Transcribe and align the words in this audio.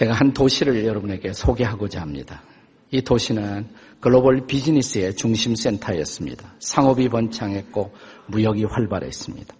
제가 0.00 0.14
한 0.14 0.32
도시를 0.32 0.86
여러분에게 0.86 1.34
소개하고자 1.34 2.00
합니다. 2.00 2.42
이 2.90 3.02
도시는 3.02 3.68
글로벌 4.00 4.46
비즈니스의 4.46 5.14
중심 5.14 5.54
센터였습니다. 5.54 6.54
상업이 6.58 7.10
번창했고 7.10 7.92
무역이 8.28 8.64
활발했습니다. 8.64 9.54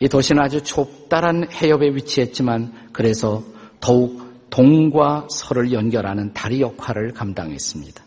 이 0.00 0.08
도시는 0.08 0.42
아주 0.42 0.62
좁다란 0.62 1.52
해협에 1.52 1.88
위치했지만 1.88 2.88
그래서 2.94 3.44
더욱 3.78 4.48
동과 4.48 5.28
서를 5.30 5.70
연결하는 5.70 6.32
다리 6.32 6.62
역할을 6.62 7.12
감당했습니다. 7.12 8.02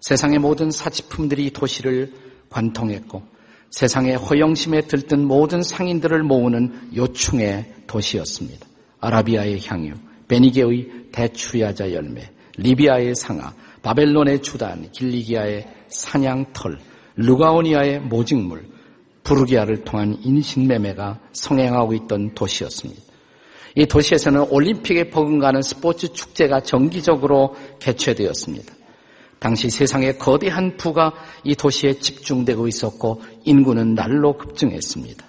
세상의 0.00 0.40
모든 0.40 0.70
사치품들이 0.70 1.46
이 1.46 1.50
도시를 1.52 2.12
관통했고 2.50 3.22
세상의 3.70 4.16
허영심에 4.16 4.82
들뜬 4.82 5.24
모든 5.26 5.62
상인들을 5.62 6.22
모으는 6.22 6.90
요충의 6.94 7.76
도시였습니다. 7.86 8.66
아라비아의 9.00 9.66
향유, 9.66 9.94
베니게의 10.32 10.88
대추야자 11.12 11.92
열매, 11.92 12.22
리비아의 12.56 13.14
상아, 13.14 13.52
바벨론의 13.82 14.40
주단, 14.40 14.90
길리기아의 14.90 15.66
사냥털, 15.88 16.78
루가오니아의 17.16 18.00
모직물, 18.00 18.64
부르기아를 19.24 19.84
통한 19.84 20.16
인신매매가 20.22 21.20
성행하고 21.32 21.92
있던 21.92 22.34
도시였습니다. 22.34 23.02
이 23.76 23.84
도시에서는 23.84 24.46
올림픽에 24.50 25.10
버금가는 25.10 25.60
스포츠 25.60 26.10
축제가 26.14 26.62
정기적으로 26.62 27.54
개최되었습니다. 27.78 28.74
당시 29.38 29.68
세상의 29.68 30.16
거대한 30.16 30.78
부가 30.78 31.12
이 31.44 31.54
도시에 31.54 31.94
집중되고 31.94 32.68
있었고 32.68 33.20
인구는 33.44 33.94
날로 33.94 34.38
급증했습니다. 34.38 35.26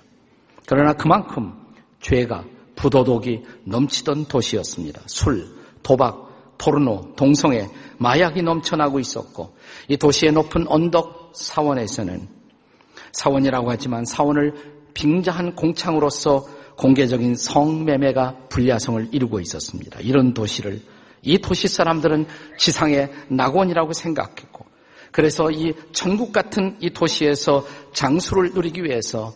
그러나 0.65 0.93
그만큼 0.93 1.53
죄가 1.99 2.45
부도덕이 2.75 3.43
넘치던 3.65 4.25
도시였습니다. 4.25 5.01
술, 5.07 5.47
도박, 5.81 6.57
포르노, 6.57 7.13
동성애, 7.15 7.69
마약이 7.97 8.41
넘쳐나고 8.41 8.99
있었고 8.99 9.55
이 9.87 9.97
도시의 9.97 10.31
높은 10.33 10.65
언덕 10.67 11.31
사원에서는 11.33 12.27
사원이라고 13.11 13.69
하지만 13.71 14.05
사원을 14.05 14.53
빙자한 14.93 15.55
공창으로서 15.55 16.45
공개적인 16.77 17.35
성매매가 17.35 18.47
불야성을 18.49 19.09
이루고 19.11 19.39
있었습니다. 19.41 19.99
이런 20.01 20.33
도시를 20.33 20.81
이 21.21 21.37
도시 21.39 21.67
사람들은 21.67 22.25
지상의 22.57 23.11
낙원이라고 23.29 23.93
생각했고 23.93 24.65
그래서 25.11 25.51
이 25.51 25.73
천국 25.91 26.33
같은 26.33 26.77
이 26.81 26.89
도시에서 26.89 27.65
장수를 27.93 28.51
누리기 28.53 28.83
위해서 28.83 29.33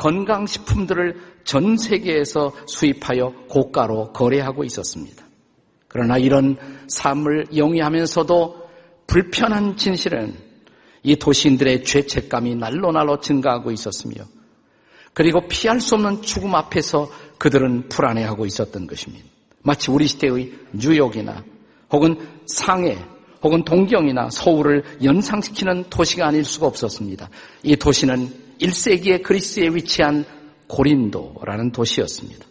건강식품들을 0.00 1.20
전 1.44 1.76
세계에서 1.76 2.54
수입하여 2.66 3.34
고가로 3.50 4.12
거래하고 4.12 4.64
있었습니다. 4.64 5.26
그러나 5.88 6.16
이런 6.16 6.56
삶을 6.86 7.48
영위하면서도 7.54 8.70
불편한 9.06 9.76
진실은 9.76 10.34
이 11.02 11.16
도시인들의 11.16 11.84
죄책감이 11.84 12.54
날로 12.54 12.92
날로 12.92 13.20
증가하고 13.20 13.72
있었으며 13.72 14.24
그리고 15.12 15.46
피할 15.48 15.80
수 15.80 15.96
없는 15.96 16.22
죽음 16.22 16.54
앞에서 16.54 17.10
그들은 17.38 17.90
불안해하고 17.90 18.46
있었던 18.46 18.86
것입니다. 18.86 19.26
마치 19.62 19.90
우리 19.90 20.06
시대의 20.06 20.52
뉴욕이나 20.72 21.44
혹은 21.92 22.16
상해 22.46 22.96
혹은 23.42 23.64
동경이나 23.64 24.30
서울을 24.30 24.82
연상시키는 25.02 25.90
도시가 25.90 26.26
아닐 26.28 26.44
수가 26.44 26.66
없었습니다. 26.68 27.28
이 27.64 27.76
도시는 27.76 28.49
1세기의 28.60 29.22
그리스에 29.22 29.68
위치한 29.68 30.24
고린도라는 30.68 31.72
도시였습니다. 31.72 32.46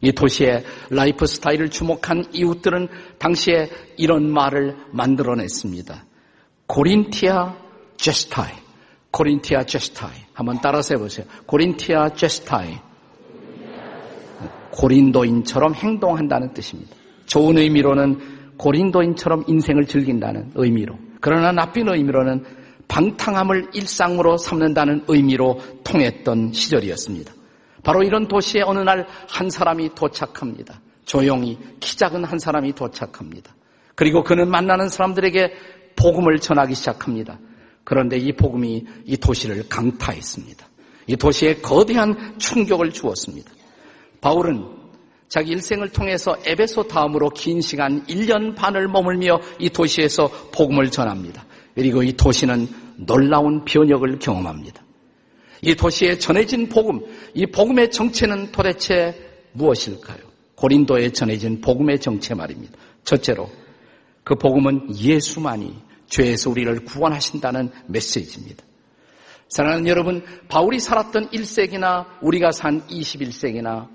이 0.00 0.12
도시의 0.12 0.64
라이프 0.90 1.26
스타일을 1.26 1.70
주목한 1.70 2.26
이웃들은 2.32 2.88
당시에 3.18 3.70
이런 3.96 4.30
말을 4.30 4.76
만들어냈습니다. 4.90 6.04
κορινθιάζεσθαι. 6.66 8.52
κορινθιάζεσθαι. 9.12 10.10
한번 10.32 10.58
따라서 10.60 10.94
해보세요. 10.94 11.26
κορινθιάζεσθαι. 11.46 12.78
고린도인처럼 14.72 15.74
행동한다는 15.74 16.52
뜻입니다. 16.54 16.96
좋은 17.26 17.58
의미로는 17.58 18.56
고린도인처럼 18.56 19.44
인생을 19.46 19.86
즐긴다는 19.86 20.52
의미로. 20.54 20.98
그러나 21.20 21.52
나쁜 21.52 21.88
의미로는 21.88 22.44
방탕함을 22.88 23.70
일상으로 23.72 24.36
삼는다는 24.36 25.04
의미로 25.08 25.60
통했던 25.84 26.52
시절이었습니다. 26.52 27.32
바로 27.82 28.02
이런 28.02 28.28
도시에 28.28 28.62
어느 28.62 28.80
날 28.80 29.06
한 29.28 29.50
사람이 29.50 29.94
도착합니다. 29.94 30.80
조용히 31.04 31.58
키 31.80 31.96
작은 31.96 32.24
한 32.24 32.38
사람이 32.38 32.74
도착합니다. 32.74 33.54
그리고 33.94 34.22
그는 34.22 34.50
만나는 34.50 34.88
사람들에게 34.88 35.52
복음을 35.96 36.38
전하기 36.38 36.74
시작합니다. 36.74 37.38
그런데 37.84 38.16
이 38.18 38.32
복음이 38.32 38.84
이 39.04 39.16
도시를 39.16 39.68
강타했습니다. 39.68 40.66
이 41.08 41.16
도시에 41.16 41.56
거대한 41.56 42.38
충격을 42.38 42.92
주었습니다. 42.92 43.50
바울은 44.20 44.64
자기 45.28 45.50
일생을 45.52 45.88
통해서 45.88 46.36
에베소 46.44 46.88
다음으로 46.88 47.30
긴 47.30 47.60
시간 47.60 48.04
1년 48.06 48.54
반을 48.54 48.86
머물며 48.88 49.40
이 49.58 49.70
도시에서 49.70 50.28
복음을 50.52 50.90
전합니다. 50.90 51.44
그리고 51.74 52.02
이 52.02 52.12
도시는 52.12 52.68
놀라운 52.96 53.64
변혁을 53.64 54.18
경험합니다. 54.18 54.82
이 55.62 55.74
도시에 55.74 56.18
전해진 56.18 56.68
복음, 56.68 57.00
이 57.34 57.46
복음의 57.46 57.90
정체는 57.90 58.52
도대체 58.52 59.14
무엇일까요? 59.52 60.18
고린도에 60.56 61.10
전해진 61.10 61.60
복음의 61.60 62.00
정체 62.00 62.34
말입니다. 62.34 62.76
첫째로 63.04 63.50
그 64.24 64.34
복음은 64.34 64.96
예수만이 64.96 65.74
죄에서 66.06 66.50
우리를 66.50 66.84
구원하신다는 66.84 67.70
메시지입니다. 67.86 68.64
사랑하는 69.48 69.86
여러분, 69.86 70.24
바울이 70.48 70.80
살았던 70.80 71.30
1세기나 71.30 72.06
우리가 72.22 72.52
산 72.52 72.86
21세기나 72.86 73.88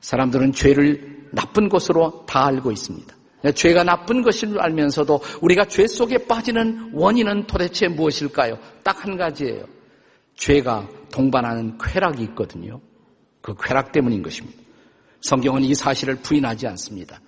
사람들은 0.00 0.52
죄를 0.52 1.28
나쁜 1.32 1.68
것으로 1.68 2.24
다 2.26 2.46
알고 2.46 2.72
있습니다. 2.72 3.14
죄가 3.50 3.82
나쁜 3.82 4.22
것을 4.22 4.60
알면서도 4.60 5.20
우리가 5.40 5.64
죄 5.64 5.86
속에 5.86 6.26
빠지는 6.26 6.90
원인은 6.94 7.46
도대체 7.46 7.88
무엇일까요? 7.88 8.58
딱 8.84 9.04
한 9.04 9.16
가지예요. 9.16 9.64
죄가 10.36 10.88
동반하는 11.12 11.78
쾌락이 11.78 12.22
있거든요. 12.24 12.80
그 13.40 13.54
쾌락 13.60 13.92
때문인 13.92 14.22
것입니다. 14.22 14.58
성경은 15.20 15.62
이 15.62 15.74
사실을 15.74 16.16
부인하지 16.16 16.66
않습니다. 16.68 17.20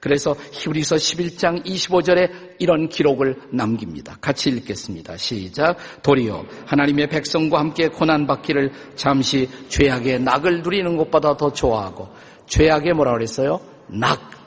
그래서 0.00 0.34
히브리서 0.52 0.96
11장 0.96 1.64
25절에 1.64 2.56
이런 2.58 2.88
기록을 2.88 3.36
남깁니다. 3.52 4.16
같이 4.20 4.48
읽겠습니다. 4.48 5.16
시작. 5.18 5.76
도리어 6.02 6.46
하나님의 6.66 7.08
백성과 7.08 7.58
함께 7.58 7.88
고난 7.88 8.26
받기를 8.26 8.72
잠시 8.96 9.48
죄악의 9.68 10.20
낙을 10.22 10.62
누리는 10.62 10.96
것보다 10.96 11.36
더 11.36 11.52
좋아하고 11.52 12.08
죄악의 12.46 12.94
뭐라 12.94 13.12
그랬어요? 13.12 13.60
낙. 13.88 14.39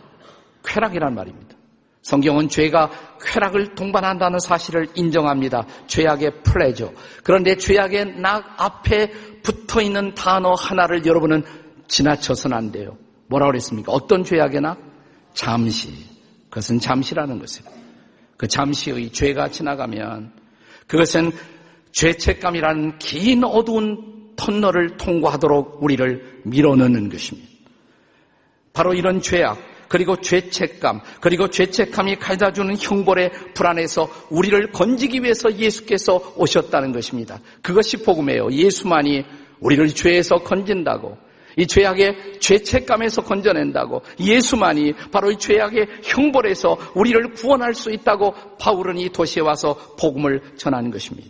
쾌락이란 0.73 1.13
말입니다. 1.13 1.55
성경은 2.01 2.49
죄가 2.49 2.89
쾌락을 3.21 3.75
동반한다는 3.75 4.39
사실을 4.39 4.87
인정합니다. 4.95 5.65
죄악의 5.87 6.43
플레저. 6.43 6.91
그런데 7.23 7.55
죄악의 7.55 8.19
낙 8.19 8.55
앞에 8.57 9.11
붙어 9.41 9.81
있는 9.81 10.13
단어 10.13 10.53
하나를 10.53 11.05
여러분은 11.05 11.43
지나쳐서는 11.87 12.57
안 12.57 12.71
돼요. 12.71 12.97
뭐라 13.27 13.45
그랬습니까? 13.45 13.91
어떤 13.91 14.23
죄악의 14.23 14.61
낙? 14.61 14.77
잠시. 15.33 15.93
그것은 16.49 16.79
잠시라는 16.79 17.39
것이에요. 17.39 17.69
그 18.35 18.47
잠시의 18.47 19.11
죄가 19.11 19.49
지나가면 19.49 20.33
그것은 20.87 21.31
죄책감이라는 21.93 22.97
긴 22.97 23.43
어두운 23.43 24.33
터널을 24.35 24.97
통과하도록 24.97 25.81
우리를 25.81 26.41
밀어넣는 26.43 27.09
것입니다. 27.09 27.49
바로 28.73 28.93
이런 28.93 29.21
죄악, 29.21 29.57
그리고 29.93 30.19
죄책감, 30.19 31.01
그리고 31.21 31.47
죄책감이 31.51 32.15
가져다주는 32.15 32.77
형벌의 32.79 33.29
불안에서 33.53 34.09
우리를 34.31 34.71
건지기 34.71 35.21
위해서 35.21 35.55
예수께서 35.55 36.33
오셨다는 36.35 36.93
것입니다. 36.93 37.39
그것이 37.61 37.97
복음이에요. 37.97 38.49
예수만이 38.51 39.23
우리를 39.59 39.87
죄에서 39.89 40.37
건진다고 40.37 41.15
이 41.57 41.67
죄악의 41.67 42.39
죄책감에서 42.39 43.21
건져낸다고 43.21 44.01
예수만이 44.19 44.93
바로 45.11 45.29
이 45.29 45.37
죄악의 45.37 45.85
형벌에서 46.01 46.75
우리를 46.95 47.33
구원할 47.33 47.75
수 47.75 47.91
있다고 47.91 48.33
바울은 48.57 48.97
이 48.97 49.09
도시에 49.09 49.43
와서 49.43 49.75
복음을 49.99 50.41
전하는 50.55 50.89
것입니다. 50.89 51.29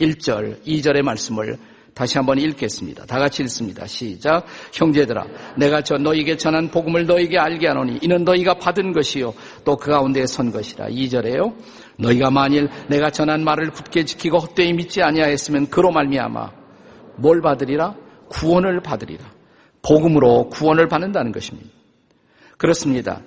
1절, 0.00 0.64
2절의 0.64 1.02
말씀을 1.02 1.56
다시 1.94 2.16
한번 2.16 2.38
읽겠습니다. 2.38 3.04
다 3.04 3.18
같이 3.18 3.42
읽습니다. 3.42 3.86
시작. 3.86 4.46
형제들아, 4.72 5.26
내가 5.58 5.82
저 5.82 5.96
너희에게 5.96 6.36
전한 6.36 6.70
복음을 6.70 7.04
너희에게 7.06 7.38
알게 7.38 7.66
하노니 7.68 7.98
이는 8.02 8.24
너희가 8.24 8.54
받은 8.54 8.92
것이요 8.92 9.34
또 9.64 9.76
그 9.76 9.90
가운데에 9.90 10.26
선 10.26 10.52
것이라. 10.52 10.86
2절에요. 10.86 11.56
너희가 11.98 12.30
만일 12.30 12.68
내가 12.88 13.10
전한 13.10 13.42
말을 13.42 13.70
굳게 13.70 14.04
지키고 14.04 14.38
헛되이 14.38 14.72
믿지 14.74 15.02
아니하였으면 15.02 15.70
그로 15.70 15.90
말미암아 15.90 16.52
뭘 17.18 17.40
받으리라? 17.40 17.96
구원을 18.28 18.80
받으리라. 18.80 19.24
복음으로 19.82 20.48
구원을 20.50 20.86
받는다는 20.88 21.32
것입니다. 21.32 21.68
그렇습니다. 22.56 23.22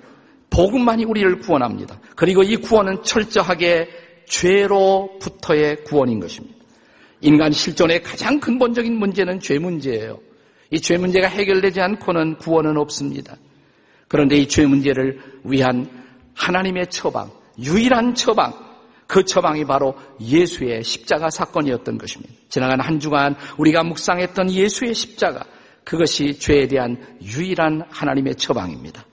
복음만이 0.48 1.04
우리를 1.04 1.40
구원합니다. 1.40 2.00
그리고 2.16 2.42
이 2.42 2.56
구원은 2.56 3.02
철저하게 3.02 3.88
죄로부터의 4.26 5.84
구원인 5.84 6.20
것입니다. 6.20 6.55
인간 7.20 7.52
실존의 7.52 8.02
가장 8.02 8.38
근본적인 8.40 8.98
문제는 8.98 9.40
죄 9.40 9.58
문제예요. 9.58 10.18
이 10.70 10.80
죄 10.80 10.98
문제가 10.98 11.28
해결되지 11.28 11.80
않고는 11.80 12.36
구원은 12.38 12.76
없습니다. 12.76 13.36
그런데 14.08 14.36
이 14.36 14.46
죄 14.46 14.66
문제를 14.66 15.20
위한 15.44 15.88
하나님의 16.34 16.88
처방, 16.88 17.30
유일한 17.58 18.14
처방, 18.14 18.52
그 19.06 19.24
처방이 19.24 19.64
바로 19.64 19.94
예수의 20.20 20.82
십자가 20.82 21.30
사건이었던 21.30 21.96
것입니다. 21.98 22.34
지나간 22.48 22.80
한 22.80 22.98
주간 22.98 23.36
우리가 23.56 23.84
묵상했던 23.84 24.50
예수의 24.50 24.94
십자가, 24.94 25.44
그것이 25.84 26.38
죄에 26.38 26.66
대한 26.66 26.96
유일한 27.22 27.82
하나님의 27.90 28.34
처방입니다. 28.34 29.04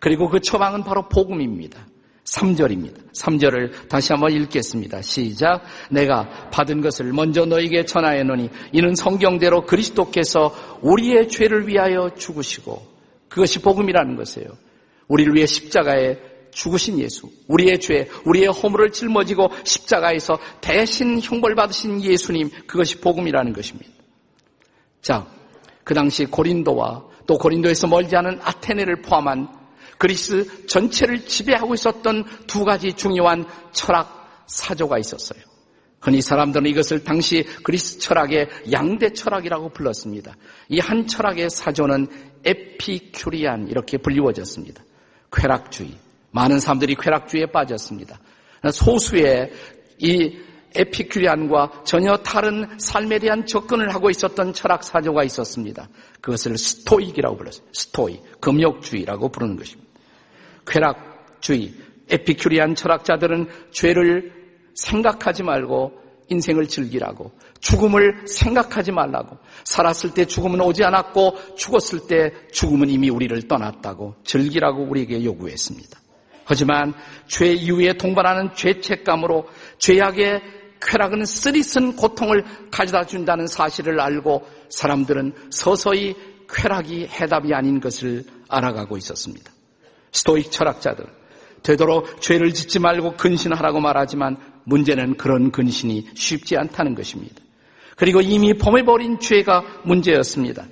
그리고 0.00 0.28
그 0.30 0.40
처방은 0.40 0.82
바로 0.82 1.08
복음입니다. 1.08 1.86
3절입니다. 2.24 3.12
3절을 3.12 3.88
다시 3.88 4.12
한번 4.12 4.32
읽겠습니다. 4.32 5.02
시작. 5.02 5.62
내가 5.90 6.28
받은 6.50 6.80
것을 6.80 7.12
먼저 7.12 7.44
너에게 7.44 7.84
전하였노니 7.84 8.50
이는 8.72 8.94
성경대로 8.94 9.66
그리스도께서 9.66 10.78
우리의 10.82 11.28
죄를 11.28 11.66
위하여 11.66 12.10
죽으시고 12.16 12.86
그것이 13.28 13.60
복음이라는 13.60 14.16
것이에요. 14.16 14.48
우리를 15.08 15.34
위해 15.34 15.46
십자가에 15.46 16.18
죽으신 16.52 16.98
예수, 16.98 17.30
우리의 17.48 17.78
죄, 17.80 18.08
우리의 18.24 18.48
허물을 18.48 18.90
짊어지고 18.90 19.50
십자가에서 19.64 20.38
대신 20.60 21.20
형벌 21.20 21.54
받으신 21.54 22.02
예수님, 22.02 22.50
그것이 22.66 23.00
복음이라는 23.00 23.52
것입니다. 23.52 23.88
자, 25.00 25.26
그 25.84 25.94
당시 25.94 26.24
고린도와 26.26 27.04
또 27.26 27.38
고린도에서 27.38 27.86
멀지 27.86 28.16
않은 28.16 28.40
아테네를 28.42 29.02
포함한 29.02 29.59
그리스 30.00 30.66
전체를 30.66 31.26
지배하고 31.26 31.74
있었던 31.74 32.24
두 32.46 32.64
가지 32.64 32.94
중요한 32.94 33.44
철학 33.72 34.44
사조가 34.46 34.98
있었어요. 34.98 35.42
흔히 36.00 36.22
사람들은 36.22 36.66
이것을 36.68 37.04
당시 37.04 37.44
그리스 37.62 37.98
철학의 37.98 38.48
양대 38.72 39.12
철학이라고 39.12 39.68
불렀습니다. 39.68 40.36
이 40.70 40.78
한 40.80 41.06
철학의 41.06 41.50
사조는 41.50 42.06
에피큐리안 42.42 43.68
이렇게 43.68 43.98
불리워졌습니다. 43.98 44.82
쾌락주의. 45.30 45.94
많은 46.30 46.60
사람들이 46.60 46.94
쾌락주의에 46.94 47.46
빠졌습니다. 47.52 48.18
소수의 48.72 49.52
이 49.98 50.38
에피큐리안과 50.74 51.82
전혀 51.84 52.16
다른 52.16 52.78
삶에 52.78 53.18
대한 53.18 53.44
접근을 53.44 53.92
하고 53.92 54.08
있었던 54.08 54.54
철학 54.54 54.82
사조가 54.82 55.24
있었습니다. 55.24 55.90
그것을 56.22 56.56
스토익이라고 56.56 57.36
불렀어요. 57.36 57.66
스토익, 57.74 58.40
금욕주의라고 58.40 59.28
부르는 59.28 59.56
것입니다. 59.56 59.89
쾌락주의, 60.66 61.74
에피큐리안 62.08 62.74
철학자들은 62.74 63.48
죄를 63.70 64.32
생각하지 64.74 65.42
말고 65.42 66.00
인생을 66.28 66.68
즐기라고 66.68 67.32
죽음을 67.60 68.26
생각하지 68.26 68.92
말라고 68.92 69.36
살았을 69.64 70.14
때 70.14 70.24
죽음은 70.24 70.60
오지 70.60 70.84
않았고 70.84 71.56
죽었을 71.56 72.06
때 72.06 72.32
죽음은 72.52 72.88
이미 72.88 73.10
우리를 73.10 73.48
떠났다고 73.48 74.14
즐기라고 74.24 74.84
우리에게 74.84 75.24
요구했습니다. 75.24 76.00
하지만 76.44 76.94
죄 77.28 77.52
이후에 77.52 77.92
동반하는 77.94 78.54
죄책감으로 78.54 79.46
죄악의 79.78 80.42
쾌락은 80.80 81.24
쓰리쓴 81.24 81.96
고통을 81.96 82.44
가져다 82.70 83.04
준다는 83.04 83.46
사실을 83.46 84.00
알고 84.00 84.46
사람들은 84.70 85.34
서서히 85.50 86.16
쾌락이 86.48 87.06
해답이 87.06 87.52
아닌 87.54 87.80
것을 87.80 88.24
알아가고 88.48 88.96
있었습니다. 88.96 89.52
스토익 90.12 90.50
철학자들 90.50 91.06
되도록 91.62 92.20
죄를 92.20 92.52
짓지 92.52 92.78
말고 92.78 93.16
근신하라고 93.16 93.80
말하지만 93.80 94.36
문제는 94.64 95.16
그런 95.16 95.50
근신이 95.50 96.08
쉽지 96.14 96.56
않다는 96.56 96.94
것입니다. 96.94 97.36
그리고 97.96 98.20
이미 98.20 98.54
범해버린 98.54 99.20
죄가 99.20 99.62
문제였습니다. 99.84 100.64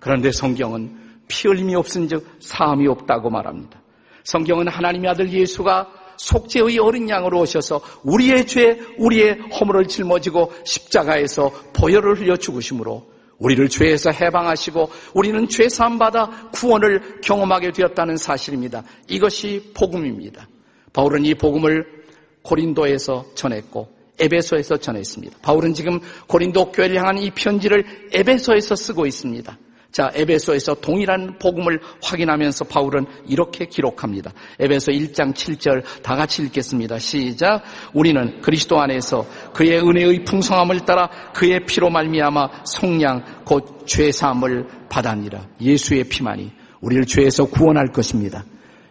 그런데 0.00 0.30
성경은 0.32 0.98
피 1.28 1.48
흘림이 1.48 1.74
없은즉 1.74 2.38
사함이 2.40 2.86
없다고 2.88 3.30
말합니다. 3.30 3.80
성경은 4.24 4.68
하나님의 4.68 5.10
아들 5.10 5.32
예수가 5.32 5.88
속죄의 6.16 6.78
어린 6.78 7.08
양으로 7.08 7.40
오셔서 7.40 7.80
우리의 8.04 8.46
죄, 8.46 8.78
우리의 8.98 9.38
허물을 9.58 9.86
짊어지고 9.86 10.52
십자가에서 10.64 11.50
보혈을 11.72 12.20
흘려 12.20 12.36
죽으심으로 12.36 13.13
우리를 13.38 13.68
죄에서 13.68 14.10
해방하시고 14.10 14.90
우리는 15.14 15.48
죄 15.48 15.68
사함 15.68 15.98
받아 15.98 16.28
구원을 16.52 17.20
경험하게 17.22 17.72
되었다는 17.72 18.16
사실입니다. 18.16 18.82
이것이 19.08 19.72
복음입니다. 19.74 20.48
바울은 20.92 21.24
이 21.24 21.34
복음을 21.34 22.04
고린도에서 22.42 23.26
전했고 23.34 23.88
에베소에서 24.20 24.76
전했습니다. 24.76 25.38
바울은 25.42 25.74
지금 25.74 26.00
고린도 26.28 26.72
교회를 26.72 26.96
향한 26.98 27.18
이 27.18 27.30
편지를 27.30 27.84
에베소에서 28.12 28.76
쓰고 28.76 29.06
있습니다. 29.06 29.58
자, 29.94 30.10
에베소에서 30.12 30.74
동일한 30.80 31.38
복음을 31.38 31.78
확인하면서 32.02 32.64
바울은 32.64 33.06
이렇게 33.28 33.66
기록합니다. 33.66 34.32
에베소 34.58 34.90
1장 34.90 35.32
7절 35.32 35.84
다 36.02 36.16
같이 36.16 36.42
읽겠습니다. 36.42 36.98
시작. 36.98 37.62
우리는 37.92 38.40
그리스도 38.40 38.80
안에서 38.80 39.24
그의 39.52 39.78
은혜의 39.78 40.24
풍성함을 40.24 40.80
따라 40.80 41.08
그의 41.32 41.64
피로 41.64 41.90
말미암아 41.90 42.64
성량 42.64 43.44
곧 43.44 43.86
죄사함을 43.86 44.88
받았니라. 44.90 45.46
예수의 45.60 46.02
피만이 46.08 46.50
우리를 46.80 47.04
죄에서 47.06 47.44
구원할 47.44 47.92
것입니다. 47.92 48.44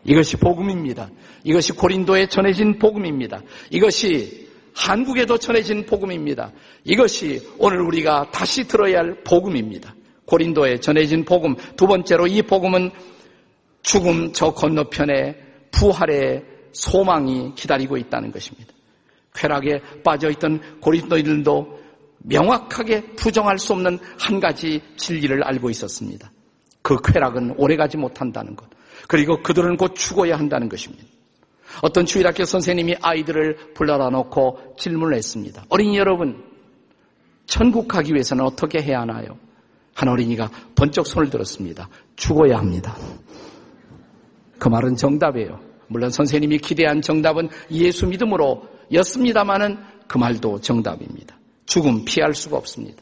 이것이 0.06 0.38
복음입니다. 0.38 1.10
이것이 1.44 1.74
고린도에 1.74 2.28
전해진 2.28 2.80
복음입니다. 2.80 3.42
이것이 3.72 4.48
한국에도 4.74 5.38
전해진 5.38 5.86
복음입니다. 5.86 6.54
이것이 6.86 7.46
오늘 7.58 7.82
우리가 7.82 8.32
다시 8.32 8.70
들어야 8.70 9.00
할 9.00 9.22
복음입니다. 9.26 9.94
고린도에 10.26 10.80
전해진 10.80 11.26
복음. 11.26 11.56
두 11.76 11.88
번째로 11.88 12.28
이 12.28 12.42
복음은 12.42 12.92
죽음 13.82 14.32
저 14.34 14.52
건너편에 14.52 15.38
부활의 15.72 16.46
소망이 16.72 17.54
기다리고 17.56 17.98
있다는 17.98 18.32
것입니다. 18.32 18.74
쾌락에 19.34 19.82
빠져있던 20.04 20.80
고린도인들도 20.80 21.80
명확하게 22.20 23.16
부정할 23.16 23.58
수 23.58 23.74
없는 23.74 24.00
한 24.18 24.40
가지 24.40 24.82
진리를 24.96 25.44
알고 25.44 25.70
있었습니다. 25.70 26.32
그 26.82 26.98
쾌락은 27.02 27.56
오래가지 27.58 27.98
못한다는 27.98 28.56
것. 28.56 28.70
그리고 29.08 29.42
그들은 29.42 29.78
곧 29.78 29.96
죽어야 29.96 30.38
한다는 30.38 30.70
것입니다. 30.70 31.06
어떤 31.82 32.06
주일학교 32.06 32.46
선생님이 32.46 32.98
아이들을 33.02 33.74
불러다 33.74 34.10
놓고 34.10 34.76
질문을 34.78 35.16
했습니다. 35.16 35.66
어린이 35.70 35.98
여러분, 35.98 36.44
천국 37.46 37.88
가기 37.88 38.14
위해서는 38.14 38.46
어떻게 38.46 38.82
해야 38.82 39.02
하나요? 39.02 39.38
한 39.94 40.10
어린이가 40.10 40.50
번쩍 40.76 41.08
손을 41.08 41.30
들었습니다. 41.30 41.90
죽어야 42.16 42.58
합니다. 42.58 42.96
그 44.60 44.68
말은 44.68 44.96
정답이에요. 44.96 45.60
물론 45.88 46.10
선생님이 46.10 46.60
기대한 46.60 47.02
정답은 47.02 47.50
예수 47.72 48.08
믿음으로 48.08 48.64
였습니다마는 48.92 49.78
그 50.08 50.18
말도 50.18 50.62
정답입니다. 50.62 51.38
죽음 51.66 52.06
피할 52.06 52.34
수가 52.34 52.58
없습니다. 52.58 53.02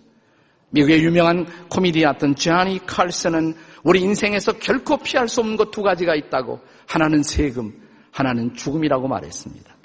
미국의 0.71 1.03
유명한 1.03 1.45
코미디였던 1.69 2.35
쟈니 2.35 2.85
칼슨은 2.85 3.55
우리 3.83 4.01
인생에서 4.01 4.53
결코 4.53 4.97
피할 4.97 5.27
수 5.27 5.41
없는 5.41 5.57
것 5.57 5.71
두 5.71 5.81
가지가 5.81 6.15
있다고 6.15 6.59
하나는 6.87 7.23
세금, 7.23 7.73
하나는 8.11 8.53
죽음이라고 8.53 9.07
말했습니다. 9.07 9.75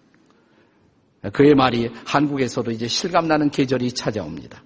그의 1.32 1.54
말이 1.54 1.90
한국에서도 2.04 2.70
이제 2.70 2.86
실감나는 2.86 3.50
계절이 3.50 3.92
찾아옵니다. 3.92 4.62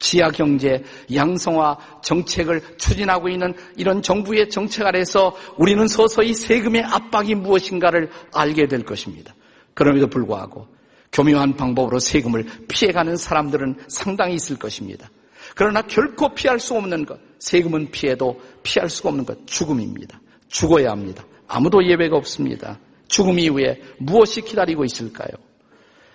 지하 0.00 0.30
경제, 0.30 0.82
양성화 1.14 2.00
정책을 2.02 2.78
추진하고 2.78 3.28
있는 3.28 3.54
이런 3.76 4.00
정부의 4.02 4.48
정책 4.48 4.86
아래서 4.86 5.36
우리는 5.58 5.86
서서히 5.86 6.32
세금의 6.32 6.82
압박이 6.82 7.34
무엇인가를 7.36 8.10
알게 8.32 8.66
될 8.66 8.82
것입니다. 8.82 9.34
그럼에도 9.74 10.08
불구하고 10.08 10.66
교묘한 11.12 11.54
방법으로 11.56 11.98
세금을 11.98 12.46
피해가는 12.66 13.16
사람들은 13.16 13.76
상당히 13.88 14.34
있을 14.34 14.56
것입니다. 14.56 15.10
그러나 15.54 15.82
결코 15.82 16.34
피할 16.34 16.58
수 16.58 16.74
없는 16.74 17.04
것, 17.04 17.20
세금은 17.38 17.90
피해도 17.90 18.40
피할 18.62 18.88
수가 18.88 19.10
없는 19.10 19.26
것, 19.26 19.46
죽음입니다. 19.46 20.18
죽어야 20.48 20.90
합니다. 20.90 21.24
아무도 21.46 21.84
예외가 21.84 22.16
없습니다. 22.16 22.78
죽음 23.08 23.38
이후에 23.38 23.82
무엇이 23.98 24.40
기다리고 24.40 24.84
있을까요? 24.84 25.28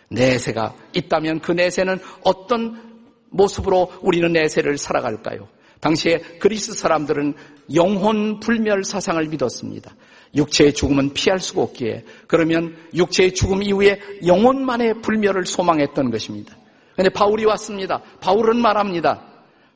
내세가 0.09 0.73
있다면 0.93 1.41
그 1.41 1.51
내세는 1.51 1.99
어떤 2.23 2.94
모습으로 3.35 3.91
우리는 4.01 4.31
내세를 4.31 4.77
살아갈까요? 4.77 5.47
당시에 5.81 6.17
그리스 6.39 6.73
사람들은 6.73 7.35
영혼 7.75 8.39
불멸 8.39 8.83
사상을 8.83 9.23
믿었습니다. 9.27 9.91
육체의 10.35 10.73
죽음은 10.73 11.13
피할 11.13 11.39
수가 11.39 11.61
없기에 11.61 12.03
그러면 12.27 12.75
육체의 12.93 13.33
죽음 13.33 13.63
이후에 13.63 13.99
영혼만의 14.25 15.01
불멸을 15.01 15.45
소망했던 15.45 16.11
것입니다. 16.11 16.55
그런데 16.93 17.09
바울이 17.09 17.45
왔습니다. 17.45 18.01
바울은 18.19 18.61
말합니다. 18.61 19.21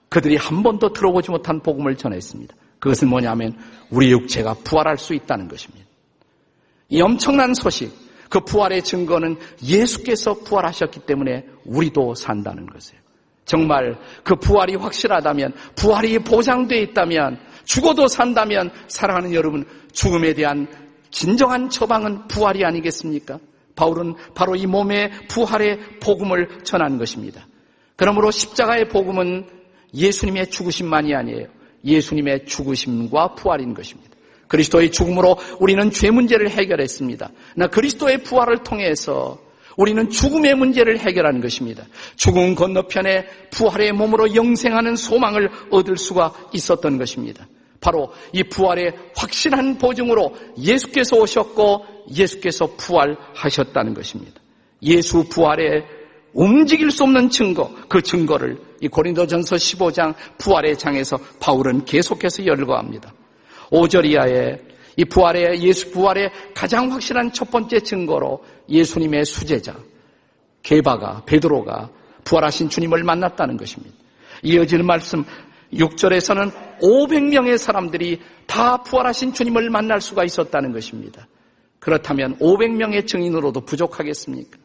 그들이 0.09 0.37
한 0.37 0.63
번도 0.63 0.93
들어보지 0.93 1.31
못한 1.31 1.61
복음을 1.61 1.95
전했습니다. 1.95 2.55
그것은 2.79 3.09
뭐냐면 3.09 3.57
우리 3.89 4.11
육체가 4.11 4.55
부활할 4.63 4.97
수 4.97 5.13
있다는 5.13 5.47
것입니다. 5.47 5.85
이 6.89 7.01
엄청난 7.01 7.53
소식, 7.53 7.91
그 8.29 8.39
부활의 8.39 8.83
증거는 8.83 9.37
예수께서 9.63 10.33
부활하셨기 10.33 11.01
때문에 11.01 11.45
우리도 11.65 12.15
산다는 12.15 12.65
것이에요. 12.65 13.08
정말 13.49 13.97
그 14.23 14.35
부활이 14.35 14.75
확실하다면, 14.75 15.53
부활이 15.75 16.19
보장되어 16.19 16.79
있다면, 16.81 17.39
죽어도 17.65 18.07
산다면, 18.07 18.69
사랑하는 18.87 19.33
여러분, 19.33 19.65
죽음에 19.91 20.33
대한 20.35 20.67
진정한 21.09 21.67
처방은 21.67 22.27
부활이 22.27 22.63
아니겠습니까? 22.63 23.39
바울은 23.75 24.13
바로 24.35 24.55
이 24.55 24.67
몸의 24.67 25.09
부활의 25.29 25.79
복음을 25.99 26.59
전한 26.63 26.99
것입니다. 26.99 27.47
그러므로 27.95 28.29
십자가의 28.29 28.87
복음은 28.89 29.47
예수님의 29.95 30.51
죽으심만이 30.51 31.15
아니에요. 31.15 31.47
예수님의 31.83 32.45
죽으심과 32.45 33.33
부활인 33.33 33.73
것입니다. 33.73 34.11
그리스도의 34.47 34.91
죽음으로 34.91 35.37
우리는 35.59 35.89
죄 35.89 36.11
문제를 36.11 36.51
해결했습니다. 36.51 37.31
나 37.55 37.67
그리스도의 37.67 38.21
부활을 38.21 38.59
통해서 38.59 39.39
우리는 39.79 40.09
죽음의 40.09 40.55
문제를 40.55 40.99
해결하는 40.99 41.39
것입니다. 41.39 41.85
죽음 42.17 42.53
건너편에 42.53 43.25
부활의 43.51 43.93
몸으로 43.93 44.35
영생하는 44.35 44.97
소망을 44.97 45.49
얻을 45.71 45.95
수가 45.95 46.33
있었던 46.51 46.97
것입니다. 46.97 47.47
바로 47.79 48.11
이 48.33 48.43
부활의 48.43 48.91
확실한 49.15 49.77
보증으로 49.77 50.35
예수께서 50.57 51.15
오셨고 51.15 51.85
예수께서 52.13 52.75
부활하셨다는 52.75 53.93
것입니다. 53.93 54.41
예수 54.83 55.23
부활의 55.29 55.85
움직일 56.33 56.91
수 56.91 57.03
없는 57.03 57.29
증거, 57.29 57.73
그 57.87 58.01
증거를 58.01 58.57
이 58.81 58.89
고린도전서 58.89 59.55
15장 59.55 60.13
부활의 60.39 60.77
장에서 60.77 61.17
바울은 61.39 61.85
계속해서 61.85 62.45
열거합니다. 62.45 63.13
5절 63.71 64.07
이하에 64.07 64.59
이 64.99 65.05
부활의 65.05 65.63
예수 65.63 65.91
부활의 65.91 66.29
가장 66.53 66.91
확실한 66.91 67.31
첫 67.31 67.49
번째 67.49 67.79
증거로 67.79 68.43
예수님의 68.67 69.23
수제자 69.23 69.77
게바가 70.61 71.23
베드로가 71.25 71.89
부활하신 72.25 72.67
주님을 72.67 73.05
만났다는 73.05 73.55
것입니다. 73.55 73.95
이어지는 74.43 74.85
말씀 74.85 75.23
6절에서는 75.71 76.79
500명의 76.81 77.57
사람들이 77.57 78.19
다 78.45 78.83
부활하신 78.83 79.31
주님을 79.31 79.69
만날 79.69 80.01
수가 80.01 80.25
있었다는 80.25 80.73
것입니다. 80.73 81.29
그렇다면 81.79 82.37
500명의 82.39 83.07
증인으로도 83.07 83.61
부족하겠습니까? 83.61 84.57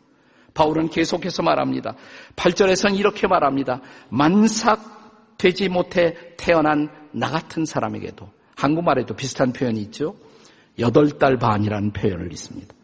바울은 0.52 0.88
계속해서 0.88 1.44
말합니다. 1.44 1.94
8절에서는 2.34 2.98
이렇게 2.98 3.28
말합니다. 3.28 3.80
만삭 4.08 5.36
되지 5.38 5.68
못해 5.68 6.16
태어난 6.36 6.88
나 7.12 7.30
같은 7.30 7.64
사람에게도 7.64 8.28
한국말에도 8.56 9.14
비슷한 9.14 9.52
표현이 9.52 9.80
있죠. 9.82 10.16
여덟 10.78 11.10
달 11.18 11.38
반이라는 11.38 11.92
표현을 11.92 12.32
있습니다. 12.32 12.74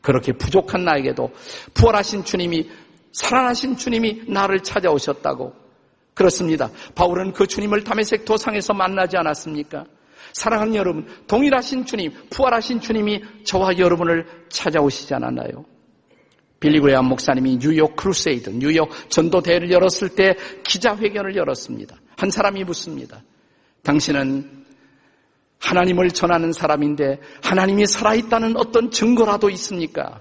그렇게 0.00 0.32
부족한 0.32 0.84
나에게도 0.84 1.32
부활하신 1.74 2.24
주님이 2.24 2.70
살아나신 3.12 3.76
주님이 3.76 4.24
나를 4.28 4.60
찾아오셨다고 4.60 5.54
그렇습니다. 6.14 6.70
바울은 6.94 7.32
그 7.32 7.46
주님을 7.46 7.84
다메섹 7.84 8.24
도상에서 8.24 8.72
만나지 8.72 9.16
않았습니까? 9.16 9.84
사랑하는 10.32 10.74
여러분, 10.74 11.06
동일하신 11.26 11.86
주님, 11.86 12.12
부활하신 12.30 12.80
주님이 12.80 13.22
저와 13.44 13.78
여러분을 13.78 14.26
찾아오시지 14.48 15.14
않았나요? 15.14 15.64
빌리 16.60 16.76
그레이엄 16.76 17.06
목사님이 17.06 17.58
뉴욕 17.58 17.96
Crusade, 17.96 18.50
뉴욕 18.50 18.90
전도 19.10 19.42
대회를 19.42 19.70
열었을 19.70 20.10
때 20.10 20.34
기자회견을 20.64 21.36
열었습니다. 21.36 21.96
한 22.16 22.30
사람이 22.30 22.64
묻습니다. 22.64 23.22
당신은 23.82 24.65
하나님을 25.58 26.10
전하는 26.10 26.52
사람인데 26.52 27.20
하나님이 27.42 27.86
살아있다는 27.86 28.56
어떤 28.56 28.90
증거라도 28.90 29.50
있습니까? 29.50 30.20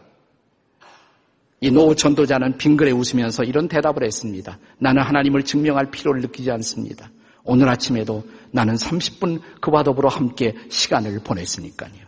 이노 1.62 1.96
전도자는 1.96 2.58
빙그레 2.58 2.92
웃으면서 2.92 3.44
이런 3.44 3.68
대답을 3.68 4.04
했습니다. 4.04 4.60
나는 4.77 5.01
하나님을 5.01 5.44
증명할 5.44 5.89
필요를 5.92 6.22
느끼지 6.22 6.51
않습니다. 6.51 7.10
오늘 7.44 7.70
아침에도 7.70 8.24
나는 8.51 8.75
30분 8.75 9.42
그와 9.62 9.84
더불어 9.84 10.10
함께 10.10 10.54
시간을 10.70 11.20
보냈으니까요. 11.24 12.06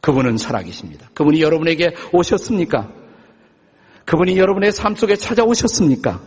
그분은 0.00 0.36
살아계십니다. 0.36 1.10
그분이 1.14 1.40
여러분에게 1.40 1.94
오셨습니까? 2.12 2.92
그분이 4.04 4.38
여러분의 4.38 4.72
삶 4.72 4.94
속에 4.94 5.16
찾아오셨습니까? 5.16 6.22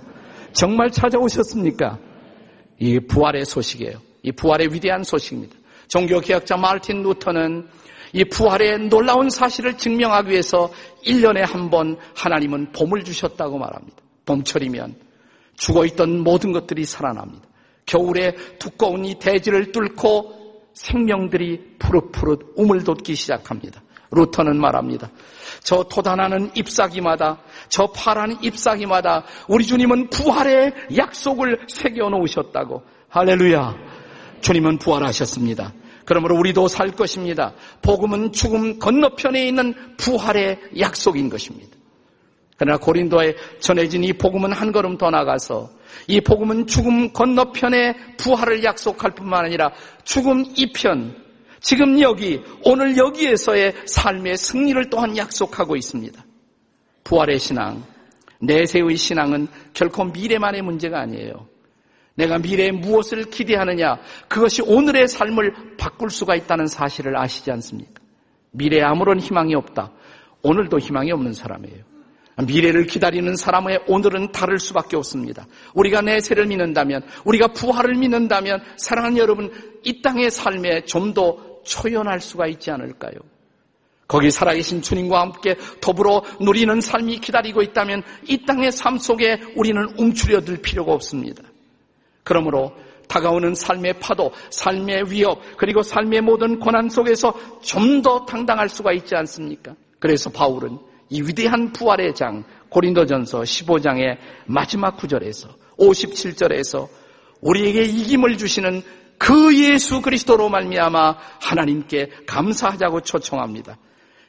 정말 0.51 0.91
찾아오셨습니까? 0.91 1.97
이 2.79 2.99
부활의 2.99 3.45
소식이에요. 3.45 4.01
이 4.23 4.31
부활의 4.31 4.73
위대한 4.73 5.03
소식입니다. 5.03 5.55
종교개혁자 5.89 6.55
마르틴 6.55 7.03
루터는 7.03 7.67
이 8.13 8.23
부활의 8.25 8.89
놀라운 8.89 9.29
사실을 9.29 9.77
증명하기 9.77 10.31
위해서 10.31 10.71
1년에 11.05 11.39
한 11.41 11.69
번 11.69 11.97
하나님은 12.15 12.71
봄을 12.71 13.03
주셨다고 13.03 13.57
말합니다. 13.59 13.97
봄철이면 14.25 14.95
죽어있던 15.57 16.23
모든 16.23 16.51
것들이 16.51 16.85
살아납니다. 16.85 17.47
겨울에 17.85 18.35
두꺼운 18.59 19.05
이 19.05 19.19
대지를 19.19 19.71
뚫고 19.71 20.63
생명들이 20.73 21.77
푸릇푸릇 21.79 22.53
우물 22.55 22.83
돋기 22.83 23.15
시작합니다. 23.15 23.81
루터는 24.11 24.59
말합니다. 24.59 25.11
저 25.61 25.83
토단하는 25.83 26.51
잎사귀마다, 26.55 27.39
저 27.67 27.91
파란 27.91 28.37
잎사귀마다 28.41 29.23
우리 29.47 29.65
주님은 29.65 30.09
부활의 30.09 30.73
약속을 30.97 31.65
새겨 31.67 32.09
놓으셨다고. 32.09 32.83
할렐루야. 33.09 33.75
주님은 34.41 34.77
부활하셨습니다. 34.79 35.73
그러므로 36.09 36.39
우리도 36.39 36.67
살 36.67 36.89
것입니다. 36.89 37.53
복음은 37.83 38.31
죽음 38.31 38.79
건너편에 38.79 39.47
있는 39.47 39.75
부활의 39.97 40.59
약속인 40.79 41.29
것입니다. 41.29 41.77
그러나 42.57 42.79
고린도에 42.79 43.35
전해진 43.59 44.03
이 44.03 44.13
복음은 44.13 44.51
한 44.51 44.71
걸음 44.71 44.97
더 44.97 45.11
나가서 45.11 45.69
이 46.07 46.19
복음은 46.19 46.65
죽음 46.65 47.13
건너편에 47.13 47.93
부활을 48.17 48.63
약속할 48.63 49.11
뿐만 49.11 49.45
아니라 49.45 49.71
죽음 50.03 50.45
이편, 50.57 51.15
지금 51.59 52.01
여기, 52.01 52.41
오늘 52.63 52.97
여기에서의 52.97 53.75
삶의 53.85 54.37
승리를 54.37 54.89
또한 54.89 55.15
약속하고 55.15 55.75
있습니다. 55.75 56.25
부활의 57.03 57.37
신앙, 57.37 57.83
내세의 58.41 58.95
신앙은 58.95 59.47
결코 59.73 60.05
미래만의 60.05 60.63
문제가 60.63 61.01
아니에요. 61.01 61.47
내가 62.19 62.37
미래에 62.37 62.71
무엇을 62.71 63.29
기대하느냐, 63.29 63.97
그것이 64.27 64.61
오늘의 64.61 65.07
삶을 65.07 65.77
바꿀 65.77 66.09
수가 66.09 66.35
있다는 66.35 66.67
사실을 66.67 67.17
아시지 67.17 67.49
않습니까? 67.51 68.01
미래에 68.51 68.81
아무런 68.81 69.19
희망이 69.19 69.55
없다. 69.55 69.91
오늘도 70.41 70.79
희망이 70.79 71.11
없는 71.13 71.31
사람이에요. 71.33 71.89
미래를 72.45 72.85
기다리는 72.85 73.35
사람의 73.35 73.83
오늘은 73.87 74.31
다를 74.31 74.59
수밖에 74.59 74.95
없습니다. 74.97 75.47
우리가 75.73 76.01
내세를 76.01 76.45
믿는다면, 76.47 77.03
우리가 77.25 77.47
부활을 77.53 77.95
믿는다면, 77.95 78.61
사랑하는 78.77 79.17
여러분, 79.17 79.51
이 79.83 80.01
땅의 80.01 80.31
삶에 80.31 80.85
좀 80.85 81.13
더 81.13 81.49
초연할 81.63 82.19
수가 82.19 82.47
있지 82.47 82.71
않을까요? 82.71 83.13
거기 84.07 84.31
살아계신 84.31 84.81
주님과 84.81 85.21
함께 85.21 85.55
더불어 85.81 86.23
누리는 86.41 86.81
삶이 86.81 87.19
기다리고 87.19 87.61
있다면 87.61 88.01
이 88.27 88.43
땅의 88.45 88.71
삶 88.71 88.97
속에 88.97 89.39
우리는 89.55 89.87
움츠려들 89.97 90.61
필요가 90.61 90.93
없습니다. 90.93 91.43
그러므로 92.29 92.71
다가오는 93.07 93.55
삶의 93.55 93.99
파도, 93.99 94.31
삶의 94.51 95.11
위협, 95.11 95.57
그리고 95.57 95.81
삶의 95.81 96.21
모든 96.21 96.59
고난 96.59 96.87
속에서 96.89 97.33
좀 97.61 98.03
더 98.03 98.23
당당할 98.25 98.69
수가 98.69 98.93
있지 98.93 99.15
않습니까? 99.15 99.73
그래서 99.97 100.29
바울은 100.29 100.77
이 101.09 101.21
위대한 101.23 101.73
부활의 101.73 102.13
장, 102.13 102.43
고린도전서 102.69 103.41
15장의 103.41 104.19
마지막 104.45 104.95
구절에서 104.95 105.49
57절에서 105.79 106.87
우리에게 107.41 107.81
이김을 107.81 108.37
주시는 108.37 108.83
그 109.17 109.57
예수 109.57 110.03
그리스도로 110.03 110.49
말미암아 110.49 111.17
하나님께 111.41 112.11
감사하자고 112.27 113.01
초청합니다. 113.01 113.79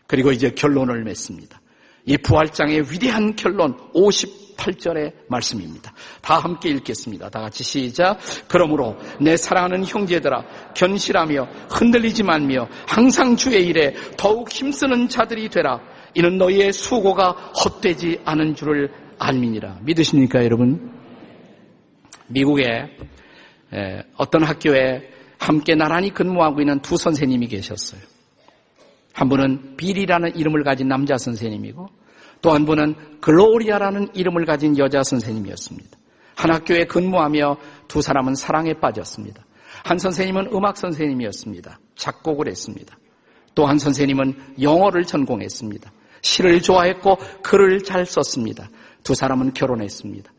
그리고 0.07 0.33
이제 0.33 0.51
결론을 0.51 1.05
맺습니다. 1.05 1.61
이 2.07 2.17
부활장의 2.17 2.91
위대한 2.91 3.37
결론 3.37 3.77
58절의 4.61 5.13
말씀입니다. 5.29 5.93
다 6.21 6.39
함께 6.39 6.69
읽겠습니다. 6.71 7.29
다 7.31 7.41
같이 7.41 7.65
시작. 7.65 8.19
그러므로 8.49 8.97
내 9.21 9.37
사랑하는 9.37 9.85
형제들아 9.85 10.45
견실하며 10.75 11.49
흔들리지 11.71 12.23
말며 12.23 12.69
항상 12.87 13.37
주의 13.37 13.67
일에 13.67 13.95
더욱 14.17 14.51
힘쓰는 14.51 15.09
자들이 15.09 15.49
되라. 15.49 15.81
이는 16.15 16.39
너희의 16.39 16.73
수고가 16.73 17.31
헛되지 17.31 18.21
않은 18.25 18.55
줄을 18.55 18.93
알미니라. 19.19 19.81
믿으십니까 19.83 20.45
여러분? 20.45 20.93
미국에 22.29 22.97
어떤 24.17 24.45
학교에 24.45 25.11
함께 25.39 25.75
나란히 25.75 26.13
근무하고 26.13 26.61
있는 26.61 26.81
두 26.81 26.97
선생님이 26.97 27.49
계셨어요. 27.49 28.01
한 29.13 29.29
분은 29.29 29.77
빌이라는 29.77 30.37
이름을 30.37 30.63
가진 30.65 30.89
남자 30.89 31.17
선생님이고 31.17 31.89
또 32.43 32.53
한 32.53 32.65
분은 32.65 33.21
글로리아라는 33.21 34.09
이름을 34.15 34.45
가진 34.47 34.79
여자 34.79 35.03
선생님이었습니다. 35.03 35.99
한 36.37 36.51
학교에 36.53 36.85
근무하며 36.85 37.59
두 37.87 38.01
사람은 38.01 38.35
사랑에 38.35 38.75
빠졌습니다. 38.75 39.45
한 39.85 39.99
선생님은 39.99 40.51
음악 40.55 40.77
선생님이었습니다. 40.77 41.79
작곡을 41.97 42.49
했습니다. 42.49 42.97
또 43.55 43.67
한 43.67 43.79
선생님은 43.79 44.57
영어를 44.63 45.05
전공했습니다. 45.05 45.93
시를 46.23 46.63
좋아했고 46.63 47.17
글을 47.43 47.83
잘 47.83 48.07
썼습니다. 48.07 48.71
두 49.03 49.15
사람은 49.15 49.55
결혼했습니다. 49.55 50.33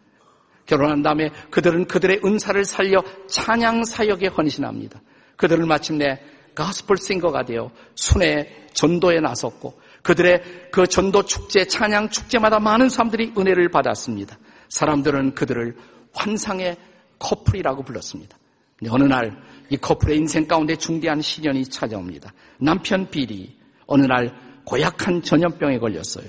결혼한 0.65 1.01
다음에 1.01 1.29
그들은 1.50 1.86
그들의 1.86 2.22
은사를 2.24 2.63
살려 2.65 3.03
찬양 3.27 3.84
사역에 3.84 4.27
헌신합니다. 4.27 5.01
그들을 5.36 5.65
마침내 5.65 6.20
가스플 6.55 6.98
싱거가 6.98 7.43
되어 7.46 7.72
순회 7.96 8.67
전도에 8.74 9.20
나섰고 9.20 9.74
그들의 10.01 10.70
그 10.72 10.88
전도 10.88 11.25
축제, 11.25 11.65
찬양 11.65 12.10
축제마다 12.10 12.60
많은 12.60 12.89
사람들이 12.89 13.34
은혜를 13.38 13.70
받았습니다. 13.70 14.38
사람들은 14.70 15.36
그들을 15.36 15.75
환상의 16.13 16.77
커플이라고 17.20 17.84
불렀습니다. 17.84 18.38
어느 18.89 19.03
날 19.03 19.51
이 19.72 19.77
커플의 19.77 20.17
인생 20.17 20.46
가운데 20.48 20.75
중대한 20.75 21.22
시련이 21.22 21.63
찾아옵니다. 21.63 22.34
남편 22.60 23.10
비리 23.10 23.58
어느 23.88 24.03
날 24.03 24.36
고약한 24.65 25.22
전염병에 25.24 25.79
걸렸어요. 25.79 26.25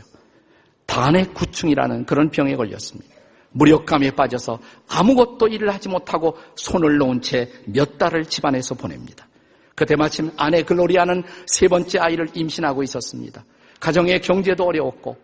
단의 0.86 1.34
구충이라는 1.34 2.06
그런 2.06 2.30
병에 2.30 2.54
걸렸습니다. 2.54 3.12
무력감에 3.50 4.12
빠져서 4.12 4.60
아무것도 4.88 5.48
일을 5.48 5.74
하지 5.74 5.88
못하고 5.88 6.36
손을 6.54 6.98
놓은 6.98 7.20
채 7.20 7.50
몇 7.66 7.98
달을 7.98 8.26
집안에서 8.26 8.76
보냅니다. 8.76 9.26
그때 9.74 9.96
마침 9.96 10.30
아내 10.36 10.62
글로리아는 10.62 11.24
세 11.46 11.66
번째 11.66 11.98
아이를 11.98 12.28
임신하고 12.34 12.84
있었습니다. 12.84 13.44
가정의 13.82 14.20
경제도 14.20 14.64
어려웠고 14.64 15.16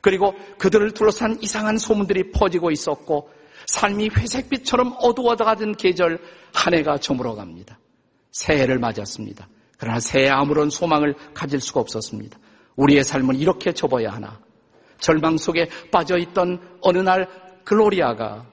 그리고 0.00 0.34
그들을 0.58 0.92
둘러싼 0.92 1.36
이상한 1.42 1.78
소문들이 1.78 2.30
퍼지고 2.30 2.70
있었고 2.70 3.28
삶이 3.66 4.10
회색빛처럼 4.16 4.96
어두워가던 5.00 5.76
계절 5.76 6.20
한 6.52 6.74
해가 6.74 6.98
저물어갑니다. 6.98 7.78
새해를 8.30 8.78
맞았습니다. 8.78 9.48
그러나 9.78 9.98
새해 9.98 10.28
아무런 10.28 10.70
소망을 10.70 11.14
가질 11.34 11.60
수가 11.60 11.80
없었습니다. 11.80 12.38
우리의 12.76 13.02
삶은 13.02 13.36
이렇게 13.36 13.72
접어야 13.72 14.10
하나. 14.10 14.40
절망 15.00 15.36
속에 15.36 15.68
빠져있던 15.90 16.78
어느 16.82 16.98
날 16.98 17.28
글로리아가 17.64 18.46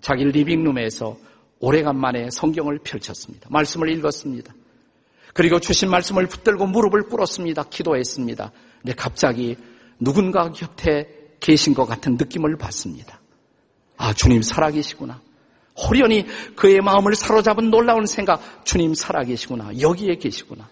자기 0.00 0.24
리빙룸에서 0.24 1.16
오래간만에 1.60 2.30
성경을 2.30 2.78
펼쳤습니다. 2.82 3.48
말씀을 3.50 3.90
읽었습니다. 3.98 4.54
그리고 5.32 5.60
주신 5.60 5.90
말씀을 5.90 6.26
붙들고 6.26 6.66
무릎을 6.66 7.04
꿇었습니다. 7.04 7.64
기도했습니다. 7.64 8.52
근데 8.80 8.94
갑자기 8.94 9.56
누군가 9.98 10.50
곁에 10.50 11.08
계신 11.40 11.74
것 11.74 11.86
같은 11.86 12.16
느낌을 12.16 12.56
받습니다. 12.56 13.20
아, 13.96 14.12
주님 14.12 14.42
살아계시구나. 14.42 15.20
호련히 15.76 16.26
그의 16.54 16.80
마음을 16.80 17.14
사로잡은 17.14 17.70
놀라운 17.70 18.06
생각, 18.06 18.64
주님 18.64 18.94
살아계시구나. 18.94 19.80
여기에 19.80 20.16
계시구나. 20.16 20.68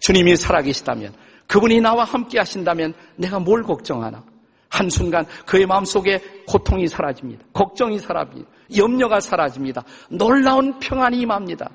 주님이 0.00 0.36
살아계시다면, 0.36 1.14
그분이 1.46 1.80
나와 1.80 2.04
함께 2.04 2.38
하신다면 2.38 2.94
내가 3.16 3.38
뭘 3.38 3.62
걱정하나? 3.62 4.24
한순간 4.68 5.26
그의 5.46 5.66
마음속에 5.66 6.20
고통이 6.46 6.88
사라집니다. 6.88 7.44
걱정이 7.52 7.98
사라집니다. 7.98 8.50
염려가 8.76 9.20
사라집니다. 9.20 9.82
놀라운 10.10 10.78
평안이 10.78 11.18
임합니다. 11.20 11.70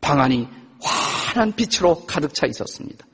방안이 0.00 0.48
환한 1.36 1.52
빛으로 1.52 2.06
가득 2.06 2.34
차 2.34 2.46
있었습니다. 2.46 3.06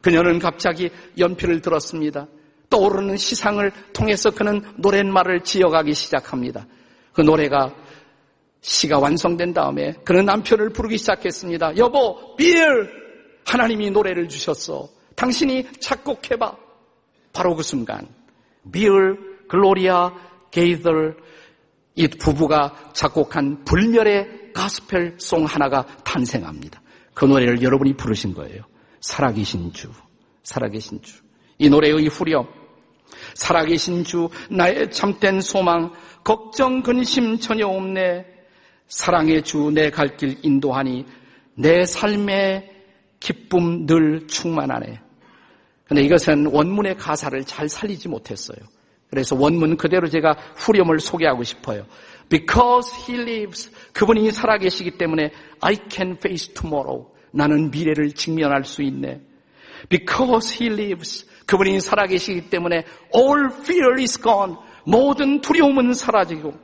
그녀는 0.00 0.38
갑자기 0.38 0.90
연필을 1.18 1.60
들었습니다. 1.60 2.26
떠오르는 2.70 3.18
시상을 3.18 3.70
통해서 3.92 4.30
그는 4.30 4.62
노랫말을 4.76 5.44
지어가기 5.44 5.94
시작합니다. 5.94 6.66
그 7.12 7.20
노래가 7.20 7.74
시가 8.62 8.98
완성된 8.98 9.52
다음에 9.52 9.92
그는 10.04 10.24
남편을 10.24 10.70
부르기 10.70 10.96
시작했습니다. 10.96 11.76
여보, 11.76 12.34
빌! 12.36 12.56
하나님이 13.46 13.90
노래를 13.90 14.28
주셨어. 14.28 14.88
당신이 15.14 15.68
작곡해봐. 15.80 16.56
바로 17.34 17.54
그 17.54 17.62
순간 17.62 18.08
빌, 18.72 18.90
글로리아, 19.48 20.12
게이들 20.50 21.16
이 21.96 22.08
부부가 22.08 22.90
작곡한 22.94 23.64
불멸의 23.64 24.52
가스펠 24.54 25.16
송 25.18 25.44
하나가 25.44 25.84
탄생합니다. 26.04 26.80
그 27.14 27.24
노래를 27.24 27.62
여러분이 27.62 27.94
부르신 27.94 28.34
거예요. 28.34 28.62
살아계신 29.00 29.72
주, 29.72 29.90
살아계신 30.42 31.00
주. 31.02 31.22
이 31.58 31.68
노래의 31.70 32.08
후렴, 32.08 32.46
살아계신 33.34 34.04
주, 34.04 34.28
나의 34.50 34.90
참된 34.90 35.40
소망, 35.40 35.92
걱정, 36.24 36.82
근심 36.82 37.38
전혀 37.38 37.66
없네. 37.66 38.26
사랑의 38.88 39.42
주, 39.42 39.70
내 39.70 39.90
갈 39.90 40.16
길 40.16 40.38
인도하니, 40.42 41.06
내 41.54 41.86
삶의 41.86 42.70
기쁨 43.20 43.86
늘 43.86 44.26
충만하네. 44.26 45.00
근데 45.84 46.02
이것은 46.02 46.46
원문의 46.46 46.96
가사를 46.96 47.44
잘 47.44 47.68
살리지 47.68 48.08
못했어요. 48.08 48.58
그래서 49.10 49.36
원문 49.36 49.76
그대로 49.76 50.08
제가 50.08 50.32
후렴을 50.56 50.98
소개하고 50.98 51.44
싶어요. 51.44 51.86
Because 52.28 52.94
he 53.06 53.20
lives. 53.20 53.70
그분이 53.92 54.30
살아계시기 54.32 54.92
때문에 54.92 55.30
I 55.60 55.76
can 55.90 56.12
face 56.12 56.54
tomorrow. 56.54 57.06
나는 57.32 57.70
미래를 57.70 58.12
직면할 58.12 58.64
수 58.64 58.82
있네. 58.82 59.20
Because 59.88 60.56
he 60.56 60.72
lives. 60.72 61.26
그분이 61.46 61.80
살아계시기 61.80 62.50
때문에 62.50 62.84
all 63.14 63.50
fear 63.50 64.00
is 64.00 64.20
gone. 64.20 64.56
모든 64.86 65.40
두려움은 65.40 65.94
사라지고 65.94 66.54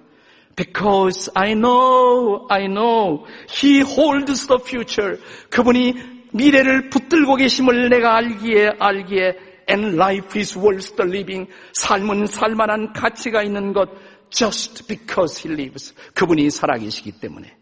Because 0.57 1.31
I 1.35 1.55
know, 1.55 2.47
I 2.51 2.67
know, 2.67 3.25
He 3.49 3.81
holds 3.81 4.47
the 4.47 4.61
future. 4.63 5.19
그분이 5.51 5.95
미래를 6.33 6.91
붙들고 6.91 7.37
계심을 7.37 7.89
내가 7.89 8.17
알기에 8.17 8.73
알기에 8.79 9.37
and 9.71 9.97
life 9.97 10.39
is 10.39 10.59
worth 10.59 10.97
the 10.97 11.09
living. 11.09 11.51
삶은 11.73 12.27
살만한 12.27 12.93
가치가 12.93 13.43
있는 13.43 13.73
것 13.73 13.89
just 14.31 14.87
because 14.87 15.41
he 15.43 15.53
lives. 15.53 15.95
그분이 16.15 16.51
살아계시기 16.51 17.13
때문에. 17.13 17.57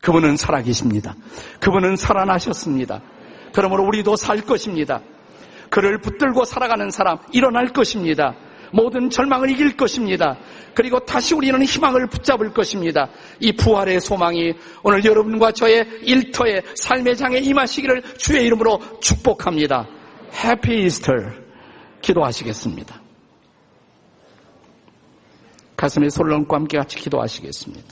그분은 0.00 0.36
살아계십니다. 0.36 1.16
그분은 1.60 1.96
살아나셨습니다. 1.96 3.02
그러므로 3.54 3.86
우리도 3.86 4.16
살 4.16 4.42
것입니다. 4.42 5.00
그를 5.70 5.98
붙들고 6.00 6.44
살아가는 6.44 6.90
사람 6.90 7.18
일어날 7.32 7.72
것입니다. 7.72 8.34
모든 8.72 9.08
절망을 9.08 9.50
이길 9.50 9.76
것입니다. 9.76 10.36
그리고 10.74 10.98
다시 11.00 11.34
우리는 11.34 11.62
희망을 11.62 12.08
붙잡을 12.08 12.52
것입니다. 12.52 13.08
이 13.38 13.52
부활의 13.52 14.00
소망이 14.00 14.54
오늘 14.82 15.04
여러분과 15.04 15.52
저의 15.52 15.86
일터에 16.02 16.60
삶의 16.74 17.16
장에 17.16 17.38
임하시기를 17.38 18.02
주의 18.18 18.44
이름으로 18.46 18.80
축복합니다. 19.00 19.86
해피 20.44 20.84
이스터 20.84 21.12
기도하시겠습니다. 22.02 23.03
가슴에 25.84 26.08
손을 26.08 26.32
얹고 26.32 26.56
함께 26.56 26.78
같이 26.78 26.96
기도하시겠습니다. 26.96 27.84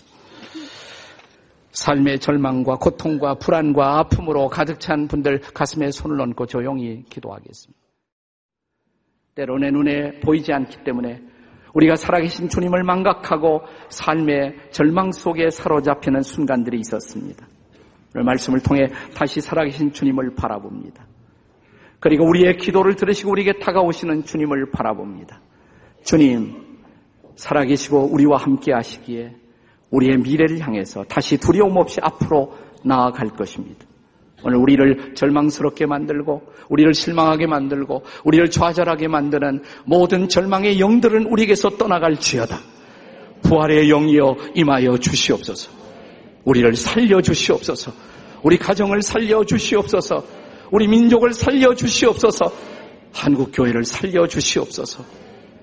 삶의 1.73 2.21
절망과 2.21 2.77
고통과 2.77 3.35
불안과 3.35 3.99
아픔으로 3.99 4.49
가득 4.49 4.81
찬 4.81 5.09
분들 5.09 5.41
가슴에 5.53 5.91
손을 5.91 6.19
얹고 6.23 6.47
조용히 6.47 7.05
기도하겠습니다. 7.11 7.79
때로 9.35 9.59
내 9.59 9.71
눈에 9.71 10.21
보이지 10.21 10.55
않기 10.55 10.85
때문에 10.85 11.21
우리가 11.75 11.97
살아계신 11.97 12.49
주님을 12.49 12.83
망각하고 12.83 13.61
삶의 13.91 14.71
절망 14.71 15.13
속에 15.13 15.51
사로잡히는 15.51 16.23
순간들이 16.23 16.81
있었습니다. 16.81 17.47
오늘 18.15 18.25
말씀을 18.25 18.61
통해 18.61 18.89
다시 19.15 19.43
살아계신 19.43 19.93
주님을 19.93 20.35
바라봅니다. 20.35 21.07
그리고 22.01 22.27
우리의 22.27 22.57
기도를 22.57 22.97
들으시고 22.97 23.33
우리에게 23.33 23.59
다가오시는 23.59 24.25
주님을 24.25 24.71
바라봅니다. 24.71 25.43
주님, 26.05 26.72
살아계시고 27.37 28.09
우리와 28.12 28.38
함께 28.38 28.73
하시기에 28.73 29.35
우리의 29.90 30.18
미래를 30.18 30.61
향해서 30.61 31.05
다시 31.05 31.37
두려움 31.38 31.77
없이 31.77 32.01
앞으로 32.03 32.55
나아갈 32.85 33.29
것입니다. 33.29 33.87
오늘 34.45 34.59
우리를 34.59 35.14
절망스럽게 35.14 35.87
만들고 35.87 36.42
우리를 36.68 36.92
실망하게 36.95 37.47
만들고 37.47 38.03
우리를 38.25 38.51
좌절하게 38.51 39.09
만드는 39.09 39.62
모든 39.85 40.29
절망의 40.29 40.81
영들은 40.81 41.27
우리에게서 41.27 41.71
떠나갈 41.71 42.16
지어다. 42.16 42.59
부활의 43.42 43.88
영이여 43.88 44.37
임하여 44.55 44.99
주시옵소서. 44.99 45.71
우리를 46.45 46.75
살려 46.75 47.21
주시옵소서. 47.21 47.92
우리 48.42 48.57
가정을 48.59 49.03
살려 49.03 49.45
주시옵소서. 49.45 50.25
우리 50.71 50.88
민족을 50.88 51.33
살려 51.33 51.75
주시옵소서. 51.75 52.53
한국 53.12 53.51
교회를 53.53 53.85
살려 53.85 54.27
주시옵소서. 54.27 55.05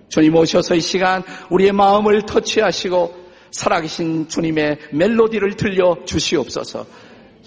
주님 0.10 0.36
오셔서 0.36 0.76
이 0.76 0.82
시간 0.82 1.24
우리의 1.50 1.72
마음을 1.72 2.24
터치하시고 2.24 3.30
살아계신 3.52 4.28
주님의 4.28 4.78
멜로디를 4.91 5.56
들려 5.56 5.98
주시옵소서. 6.06 6.86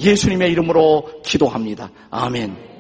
예수님의 0.01 0.51
이름으로 0.53 1.23
기도합니다. 1.25 1.91
아멘. 2.11 2.72